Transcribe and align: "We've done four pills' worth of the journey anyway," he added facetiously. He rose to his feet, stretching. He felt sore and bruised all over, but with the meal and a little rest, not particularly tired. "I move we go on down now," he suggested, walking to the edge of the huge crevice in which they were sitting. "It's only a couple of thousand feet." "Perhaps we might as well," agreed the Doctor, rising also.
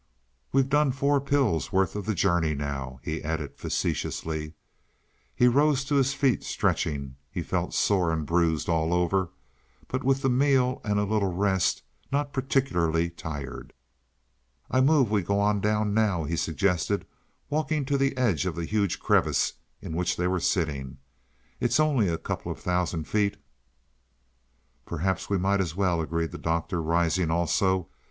"We've 0.51 0.67
done 0.67 0.91
four 0.93 1.21
pills' 1.21 1.71
worth 1.71 1.95
of 1.95 2.07
the 2.07 2.15
journey 2.15 2.53
anyway," 2.59 2.97
he 3.03 3.21
added 3.21 3.55
facetiously. 3.59 4.55
He 5.35 5.47
rose 5.47 5.85
to 5.85 5.93
his 5.93 6.15
feet, 6.15 6.43
stretching. 6.43 7.17
He 7.29 7.43
felt 7.43 7.75
sore 7.75 8.11
and 8.11 8.25
bruised 8.25 8.67
all 8.67 8.95
over, 8.95 9.29
but 9.87 10.03
with 10.03 10.23
the 10.23 10.29
meal 10.31 10.81
and 10.83 10.97
a 10.97 11.03
little 11.03 11.31
rest, 11.31 11.83
not 12.11 12.33
particularly 12.33 13.11
tired. 13.11 13.73
"I 14.71 14.81
move 14.81 15.11
we 15.11 15.21
go 15.21 15.39
on 15.39 15.61
down 15.61 15.93
now," 15.93 16.23
he 16.23 16.35
suggested, 16.35 17.05
walking 17.51 17.85
to 17.85 17.95
the 17.95 18.17
edge 18.17 18.47
of 18.47 18.55
the 18.55 18.65
huge 18.65 18.99
crevice 18.99 19.53
in 19.83 19.93
which 19.95 20.17
they 20.17 20.25
were 20.27 20.39
sitting. 20.39 20.97
"It's 21.59 21.79
only 21.79 22.07
a 22.07 22.17
couple 22.17 22.51
of 22.51 22.59
thousand 22.59 23.07
feet." 23.07 23.37
"Perhaps 24.83 25.29
we 25.29 25.37
might 25.37 25.61
as 25.61 25.75
well," 25.75 26.01
agreed 26.01 26.31
the 26.31 26.39
Doctor, 26.39 26.81
rising 26.81 27.29
also. 27.29 27.87